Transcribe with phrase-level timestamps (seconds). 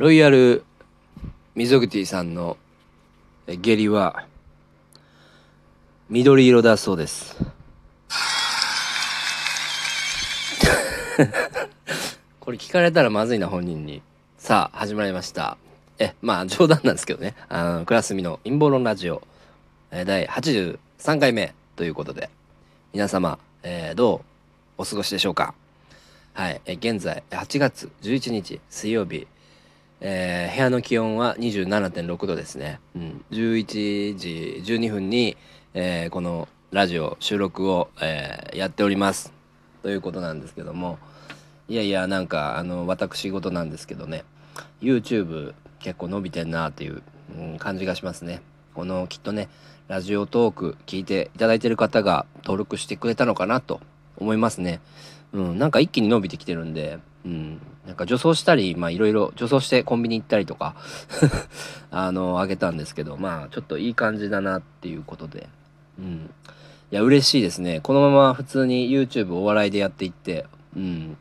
[0.00, 0.64] ロイヤル
[1.54, 2.56] ミゾグティさんの
[3.46, 4.24] 下痢は
[6.08, 7.36] 緑色だそうです。
[12.40, 14.00] これ聞かれたらまずいな本人に。
[14.38, 15.58] さあ始まりました。
[15.98, 17.34] え、まあ冗談なんですけどね。
[17.50, 19.20] あのクラスミの陰謀論ラジオ、
[19.90, 20.78] 第83
[21.20, 22.30] 回目ということで
[22.94, 24.22] 皆様、えーど
[24.78, 25.52] うお過ごしでしょうか
[26.32, 29.26] はい、え現在8月11日水曜日
[30.00, 35.36] えー部屋の気温は27.6度ですね、うん、11時12分に、
[35.74, 39.32] えーこのラジオ収録を、えーやっております。
[39.82, 40.98] ということなんですけども。
[41.68, 44.24] いやいやなんかあの私事なんですけどね。
[44.80, 47.02] YouTube 結構伸びてんなっていう、
[47.38, 48.42] うん感じがしますね。
[48.74, 49.48] このきっとね
[49.88, 53.80] ラジオトーク聞いていただいてる方が登録してくれたのかなと
[54.16, 54.80] 思いますね。
[55.32, 60.74] うんなんか一気に伸びてきてるんでうんなんか女装したりまあいろいろ女装してコンビニ行ったりとか
[61.90, 65.48] あのあげたんですけどまあちょっといい感じだなっていうことで。
[65.98, 66.30] うん。
[66.92, 67.80] いや嬉しいですね。
[67.80, 71.16] このまま普通に YouTube お笑いでやっていってうん。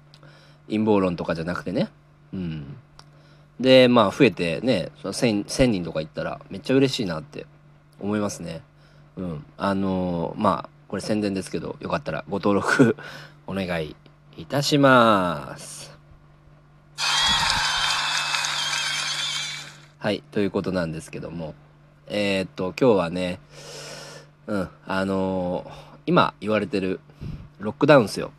[0.68, 1.90] 陰謀論とかじゃなくてね。
[2.34, 2.76] うん。
[3.60, 7.46] でまあ増えてねその 1000, 1000人とか行ったらめっちゃ嬉しいなって
[8.00, 8.62] 思いますね。
[9.18, 9.46] うん。
[9.58, 12.96] あのーまあこれ宣伝ですけどよかったらご登録
[13.50, 13.96] お願い
[14.38, 15.98] いたします。
[19.98, 21.56] はいということなんですけども。
[22.06, 23.40] えー、っと今日はね
[24.46, 27.00] うんあのー今言われてる
[27.58, 28.32] ロックダウンっすよ。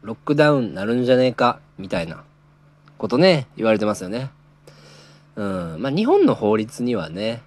[0.00, 2.24] ロックダウンなるんじゃねえかみたいな
[2.96, 4.30] ことね言われてますよね。
[5.36, 7.42] うんまあ日本の法律にはね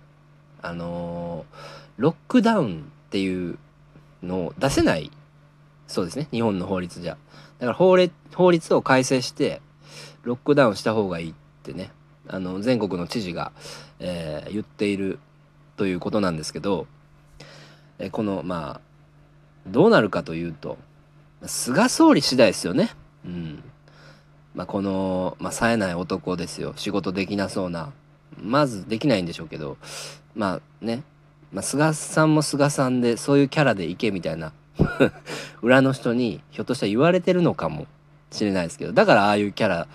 [0.62, 1.56] あのー
[1.98, 3.58] ロックダウンっていう
[4.22, 5.10] のを出せない
[5.88, 6.28] そうですね。
[6.32, 7.18] 日本の法律じゃ。
[7.60, 9.62] だから法律法律を改正して
[10.24, 11.92] ロックダウンした方がいいってね。
[12.28, 13.54] あの全国の知事が、
[14.00, 15.20] えー言っている
[15.78, 16.88] ということなんですけど、
[18.00, 18.82] えこのまあ
[19.68, 20.78] どうなるかというと
[21.46, 22.92] 菅総理次第ですよね。
[23.26, 23.64] うん。
[24.56, 26.74] まあ、この、まあ、冴えない男ですよ。
[26.78, 27.92] 仕事できなそうな。
[28.42, 29.78] まずできないんでしょうけど
[30.36, 31.04] まあね、
[31.52, 34.54] まあ、菅さんも菅さんでそういうキャラでいけみたいな
[35.62, 37.88] 裏の人にひょっとしたら言われてるのかも
[38.32, 39.88] しれないですけどだからああいうキャラ、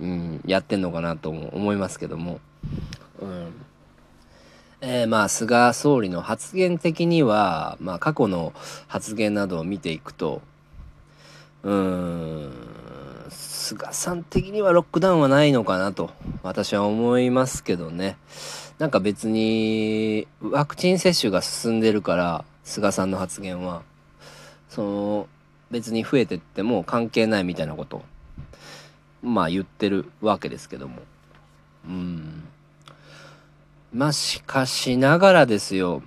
[0.00, 2.40] うん、やってんのかなと思いますけども、
[3.20, 3.52] うん。
[4.82, 8.54] えーまあ菅総理の発言的には、まあ、過去の
[8.86, 10.40] 発言などを見ていくと
[11.62, 12.50] うん
[13.28, 16.10] 菅さん的にはロックダウンはないのかなと
[16.42, 18.16] 私は思いますけどね。
[18.78, 23.82] なんか別にワクチン接種が進んでるから菅さんの発言は。
[24.70, 25.28] その
[25.70, 28.02] 別に増えてっても関係ないみたいなこと
[29.22, 31.02] まあ言ってるわけですけども。
[31.86, 32.44] うん。
[33.92, 36.02] まあしかしながらですよ。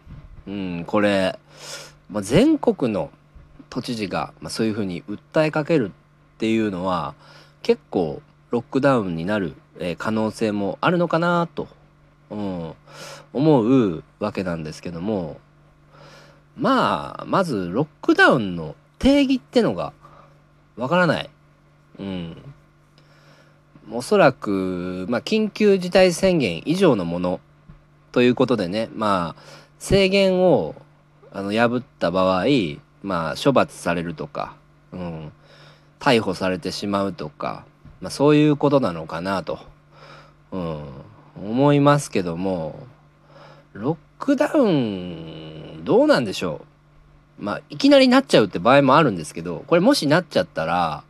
[0.48, 1.38] うんこれ、
[2.10, 3.12] まあ、全国の
[3.70, 7.14] 都知事が、まあ、そういうふうに訴えかけるっていうのは
[7.62, 8.22] 結構
[8.52, 11.68] ロックダウンになる、え可能性もあるのかなと、
[12.30, 12.74] うん、
[13.34, 15.38] 思うわけなんですけども。
[16.58, 19.94] まあまずロックダウンの定義ってのが
[20.78, 21.30] わからない。
[22.00, 22.38] うん。
[23.92, 27.40] おそらく、まあ、緊急事態宣言以上のもの
[28.12, 29.42] ということでね、まあ、
[29.78, 30.76] 制限を
[31.32, 32.46] あの破った場合、
[33.02, 34.56] まあ、処罰されるとか、
[34.94, 35.32] うん、
[36.00, 37.66] 逮捕されてしまうとか、
[38.00, 39.60] まあ、そういうことなのかなと、
[40.52, 40.86] うん、
[41.36, 42.88] 思いますけども、
[43.74, 46.62] ロックダウン、どうなんでしょ
[47.42, 47.44] う。
[47.44, 51.04] まあ、いきなりなっちゃうって場合もあるんですけど、これもしなっちゃったら、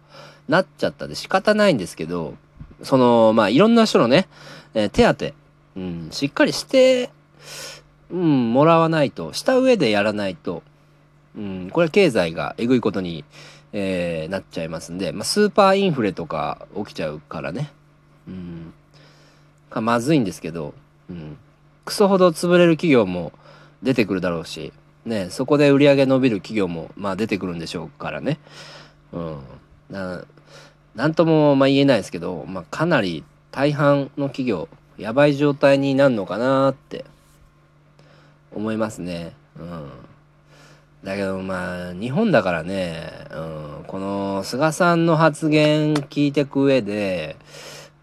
[0.48, 2.34] なっちゃったで仕方ないんですけど、
[2.82, 4.28] その、まあ、いろんな人のね、
[4.74, 7.12] えー手当、うん、しっかりして、
[8.10, 10.64] うん、もらわないと、した上でやらないと、
[11.38, 13.24] うん、これ経済がえぐいことに、
[13.74, 17.72] えーなっちゃいますんで、まあ、スーパーインフレとか起きちゃうからね、
[18.28, 18.74] うん、
[19.70, 20.74] かまずいんですけど、
[21.12, 21.38] うん、
[21.86, 23.34] クソほど潰れる企業も
[23.82, 24.72] 出てくるだろうし、
[25.06, 28.40] ね、そこで売り上げ伸びる企業も、まあ、出てくるんでしょうからね。
[29.12, 29.40] うん、
[29.90, 30.24] な
[30.96, 37.06] なんともまあ言えないですけど、まあ、かなり大半の企業やばい状態になるのかなって
[38.54, 39.34] 思いますね。
[39.60, 39.90] うん、
[41.04, 47.38] だけどまあ日本だからね、うん、この菅さんの発言聞いてく上で、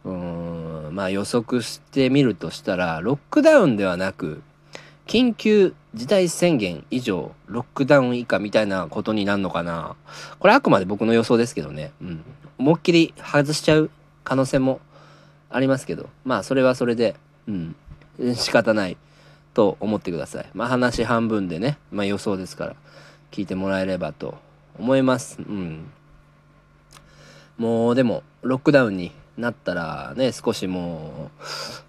[0.05, 4.43] うん、まあ予測してみるとしたらロックダウンではなく
[5.07, 9.97] 緊急事態宣言以上ロックダウン以下みたいなことになるのかな。
[10.39, 12.25] これあくまで僕の予想ですけどね、うん、
[12.59, 13.91] 思いっきり外しちゃう
[14.23, 14.81] 可能性も
[15.49, 16.09] ありますけど。
[16.25, 17.17] まあそれはそれで
[17.49, 17.77] うん。
[18.35, 18.97] 仕方ない
[19.55, 20.47] と思ってください。
[20.55, 22.77] まあ話半分でねまあ予想ですから
[23.31, 24.37] 聞いてもらえればと
[24.79, 25.39] 思います。
[25.41, 25.91] うん。
[27.57, 31.31] もうでもロックダウンになったらね少しも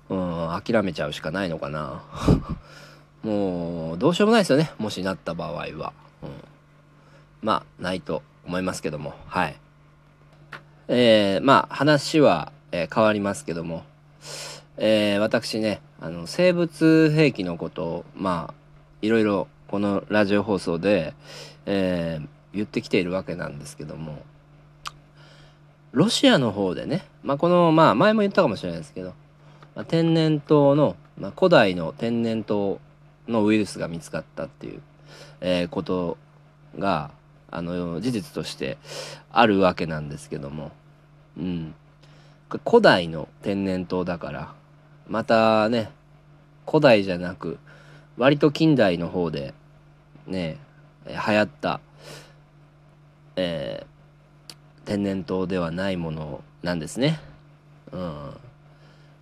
[0.10, 2.02] う、うん、諦めちゃうしかないのかな。
[3.24, 4.72] もうどうしようもないですよね。
[4.80, 5.94] もしなった場合は、
[6.24, 6.30] うん、
[7.42, 9.14] まあないと思いますけども。
[9.28, 9.56] はい。
[10.88, 13.84] えー、まあ話は、えー、変わりますけども、
[14.78, 18.54] えー、私ねあの生物兵器のことをまあ
[19.02, 21.14] いろいろこのラジオ放送で、
[21.66, 22.20] え、
[22.54, 24.22] 言ってきているわけなんですけども。
[25.92, 29.14] ロシアの方でね、まあ、このまあ前も言ったかもしれないですけど、
[29.76, 32.80] まあ、天然痘の、まあ、古代の天然痘
[33.28, 34.82] のウイルスが見つかったっていう、
[35.42, 36.18] えー、こと
[36.78, 37.12] が
[37.50, 38.78] あの事実として
[39.32, 40.72] あるわけなんですけども、
[41.38, 41.76] うん、
[42.66, 44.54] 古代の天然痘だから
[45.08, 45.92] またね
[46.66, 47.60] 古代じゃなく
[48.18, 49.54] 割と近代の方で
[50.26, 50.58] ね
[51.06, 51.82] 流行った、
[53.36, 53.91] えー、
[54.92, 57.22] 天然痘ではないものなんですね。
[57.94, 58.34] うん、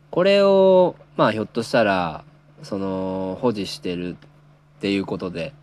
[0.09, 2.23] これをまあひょっとしたら
[2.63, 5.53] その保持してるっていうことで、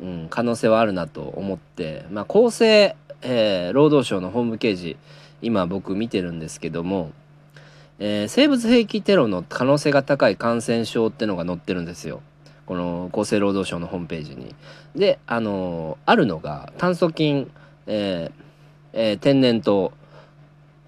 [0.00, 4.96] うん、可能性はあるなと思って、まあ、厚生、えー、労働省のホームページ
[5.42, 7.10] 今僕見てるんですけども、
[7.98, 12.22] えー、生物兵器テロの可能性が高い感染症ってのが載ってるんですよ。
[12.64, 14.54] この厚生労働省のホームページに。
[14.94, 17.50] で、あのー、あるのが炭疽菌、
[17.88, 18.45] えー
[18.92, 19.92] えー、天然痘、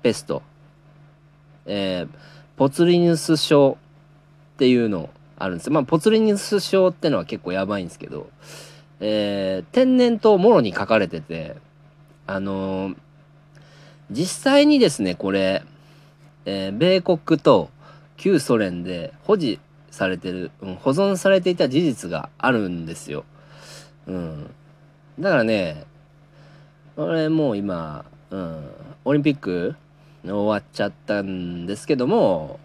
[0.02, 0.42] ペスト、
[1.66, 2.08] えー、
[2.56, 3.78] ポツリヌス症
[4.54, 5.72] っていうのあるんですよ。
[5.72, 8.28] まあ、ポツリニス症ってのは結構やばいんですけど、
[9.00, 11.56] えー、天然痘もろに書かれてて、
[12.26, 12.96] あのー、
[14.10, 15.62] 実際にですね、これ、
[16.44, 17.70] え、米国と
[18.16, 19.60] 旧ソ連で保持
[19.90, 23.24] されてる、うん、保存されていた事実があるんですよ。
[24.06, 24.50] うん。
[25.20, 25.84] だからね、
[26.98, 28.70] これもう今、うん、
[29.04, 29.76] オリンピック
[30.24, 32.58] 終わっちゃったんですけども、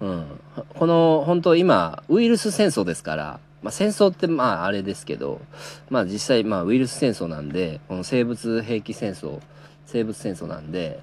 [0.00, 0.40] うん、
[0.74, 5.40] この本当今ウイルス戦争ですから、まあ、戦争ってまああれですけど、
[5.88, 9.40] まあ、実際まあウイルス戦争なんでこの生物兵器戦争
[9.84, 11.00] 生物戦争なんで、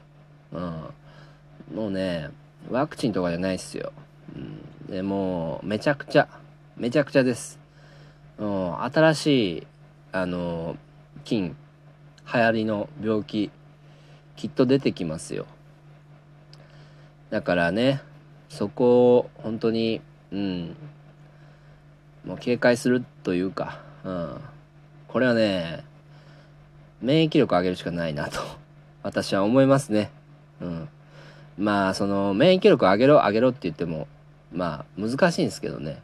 [0.51, 0.59] うん、
[1.73, 2.31] もうね
[2.69, 3.93] ワクチンとかじゃないっすよ、
[4.35, 6.27] うん、でもうめちゃくちゃ
[6.75, 7.59] めちゃくちゃです、
[8.39, 9.27] うん、新し
[9.59, 9.67] い
[10.11, 10.75] あの
[11.23, 11.55] 菌
[12.31, 13.51] 流行りの病気
[14.35, 15.45] きっと出てきますよ。
[17.29, 18.01] だからね
[18.49, 20.75] そこを本当にうん。
[22.25, 24.37] もう警戒するというか、うん、
[25.07, 25.83] これはね
[27.01, 28.39] 免疫力上げるしかないなと
[29.03, 30.09] 私は思いますね。
[30.61, 30.89] うん、
[31.57, 34.07] まあその免疫力上げろ上げろって言っても
[34.53, 36.01] まあ難しいんですけどね。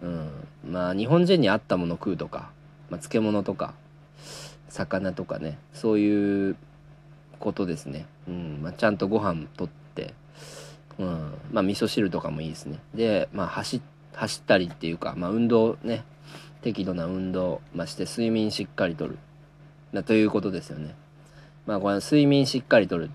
[0.00, 0.30] うん、
[0.64, 2.50] まあ日本人に合ったもの食うとか、
[2.88, 3.74] まあ、漬物とか
[4.72, 6.56] 魚とかねそういう
[7.38, 8.06] ことですね。
[8.26, 10.14] うんまあ、ちゃんとご飯とって
[10.98, 12.78] うん、まあ味噌汁とかもいいですね。
[12.94, 13.82] でまあ走
[14.14, 16.04] 走ったりっていうか、まあ、運動ね
[16.62, 19.18] 適度な運動、まあ、して睡眠しっかりとる。
[19.92, 20.94] なということですよね。
[21.66, 23.10] まあこれ睡眠しっかりとる。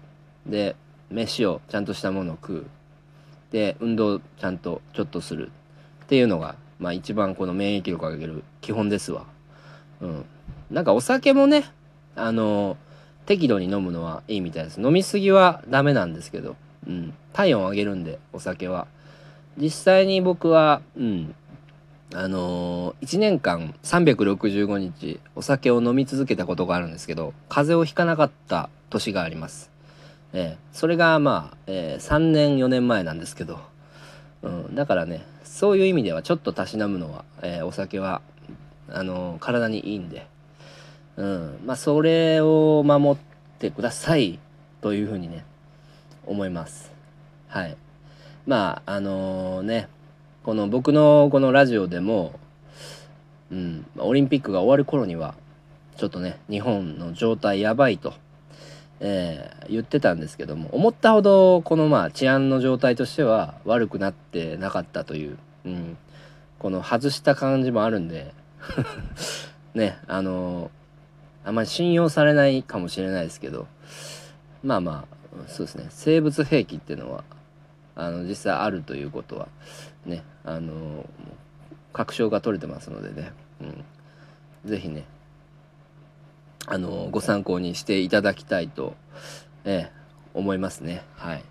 [0.46, 0.76] で
[1.10, 2.66] 飯をちゃんとしたものを食う。
[3.52, 5.52] で運動ちゃんとちょっとする。
[6.04, 9.26] っていうのがまあ一番この免疫力を上げる基本ですわ。
[10.02, 10.26] うん。
[10.72, 11.66] なんかお酒もね
[12.16, 12.78] あの
[13.26, 14.82] 適度に飲むのはいいみたいです。
[14.82, 16.56] 飲みすぎはダメなんですけど
[16.88, 18.88] うん、体温を上げるんでお酒は。
[19.58, 21.36] 実際に僕はうん。
[22.16, 29.72] あのー、1年間365日お酒を飲み続けたことがあるんですけど風邪をひかなかった年があります、
[30.32, 33.60] えー、それがまあ、えー、3年4年前なんですけど、
[34.42, 38.22] うん、だからねそういう意味ではちょっとたしなむのは、えお酒は
[38.90, 40.28] あの体にいいんで、
[41.18, 43.22] うん、まあそれを守っ
[43.60, 44.40] てください
[44.82, 45.44] というふうにね
[46.26, 46.92] 思います。
[47.48, 47.78] はい。
[48.46, 49.90] まあ、あのー、ね、
[50.44, 52.40] この僕のこのラジオでも、
[53.52, 55.36] うん、オリンピックが終わる頃には、
[55.98, 58.14] ちょっとね、日本の状態やばいと、
[59.00, 65.98] えー、言ってたんですけども、思ったほど、このまあ治安の状態としては悪くなってなかったという、うん、
[66.60, 68.34] この外した感じもあるんで、
[69.74, 70.72] ね、あの、
[71.48, 73.68] あんまり信用されないかもしれないですけど、
[74.64, 75.88] まあまあ、そうですね。
[75.90, 77.24] 生物兵器っていうのは
[77.96, 79.48] あの実際あるということは
[80.06, 81.10] ねあの
[81.94, 83.86] 確証が取れてますのでね、うん、
[84.66, 85.06] 是非ね
[86.66, 88.96] あのご参考にしていただきたいと、
[89.64, 89.92] ええ、
[90.34, 91.04] 思いますね。
[91.16, 91.44] はい。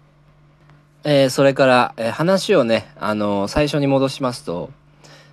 [1.04, 4.68] えー、それから、えー、話をね、あのー、最初に戻しますと、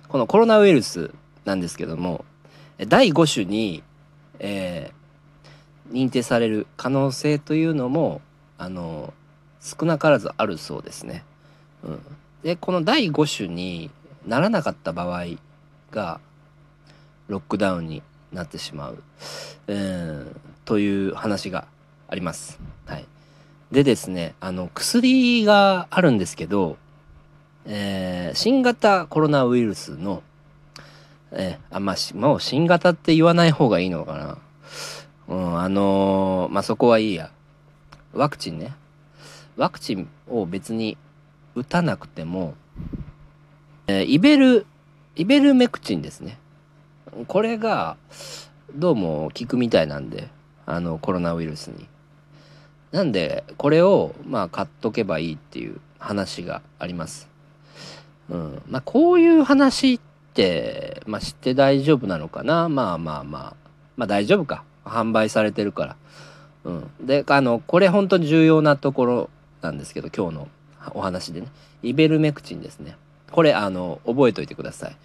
[0.08, 1.10] このコロナウイルス
[1.44, 2.24] なんですけども、
[2.78, 3.82] 第5種に、
[4.38, 4.92] え
[5.90, 8.20] 認定される可能性というのも、
[8.58, 9.12] あの
[9.60, 11.24] 少なからずあるそうですね。
[11.82, 12.00] うん、
[12.42, 13.90] で、この第5種に
[14.26, 15.24] ならなかった場合
[15.90, 16.20] が、
[17.28, 19.02] ロックダウンになってしまう、
[19.68, 20.26] えー、
[20.64, 21.66] という話が
[22.08, 22.58] あります。
[22.86, 23.06] はい。
[23.72, 26.76] でですね、あの、薬があるんですけど、
[27.66, 30.22] えー、新型コロナウイルスの、
[31.34, 34.38] え、あ、まあ、もう新型って言わない方がいいのかな。
[35.28, 37.30] うん、あのー、まあ、そこはいいや。
[38.12, 38.74] ワクチンね。
[39.56, 40.96] ワクチンを別に
[41.54, 42.54] 打たなくても、
[43.88, 44.66] えー、イベル、
[45.16, 46.38] イベルメクチンですね。
[47.26, 47.96] これが、
[48.74, 50.28] どうも効くみたいなんで、
[50.66, 51.86] あの、コロナウイルスに。
[52.94, 57.28] なんでこれをまあ買っとけばいいっていう話があります。
[58.30, 60.13] うん、まあこういう話って、
[61.06, 62.68] まあ、知って大丈夫なのかな？
[62.68, 63.56] まあまあまあ。
[63.96, 64.64] まあ大丈夫か。
[64.84, 65.96] 販売されてるから。
[66.64, 69.30] うん、であのこれ本当に重要なところ
[69.62, 70.48] なんですけど今日の
[70.92, 71.46] お話でね。
[71.82, 72.96] イベルメクチンですね。
[73.30, 74.96] これあの覚えておいてください。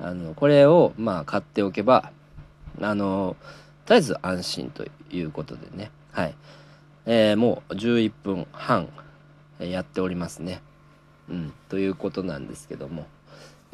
[0.00, 2.10] あのこれをまあ買っておけば
[2.80, 3.36] あの
[3.86, 5.90] とりあえず安心ということでね。
[6.10, 6.34] はい。
[7.06, 8.88] えー、もう11分半
[9.60, 10.62] やっておりますね。
[11.28, 13.06] うん、ということなんですけども。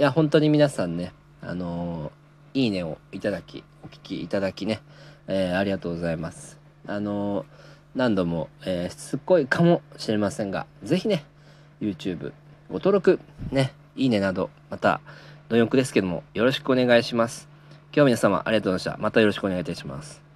[0.00, 4.80] いや本当に皆さんねあのー、いいねをいただきお聞きいただきね、
[5.26, 6.59] えー、ありがとうございます。
[6.87, 7.45] あのー、
[7.97, 11.26] 何度も、えー、しつこいかもしれませんが是非ね
[11.83, 12.33] YouTube
[12.71, 15.02] ご登録ねいいねなどまた
[15.50, 17.47] 貪欲ですけどもよろしくお願いします。
[17.88, 19.02] 今日は皆様ありがとうございました。
[19.02, 20.29] またよろしくお願いいたします。